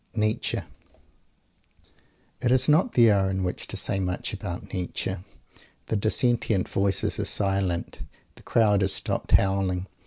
NIETZSCHE 0.15 0.63
It 2.41 2.51
is 2.51 2.67
not 2.67 2.93
the 2.93 3.11
hour 3.11 3.29
in 3.29 3.43
which 3.43 3.67
to 3.67 3.77
say 3.77 3.99
much 3.99 4.33
about 4.33 4.73
Nietzsche. 4.73 5.17
The 5.89 5.95
dissentient 5.95 6.67
voices 6.67 7.19
are 7.19 7.25
silent. 7.25 8.01
The 8.33 8.41
crowd 8.41 8.81
has 8.81 8.93
stopped 8.95 9.33
howling. 9.33 9.85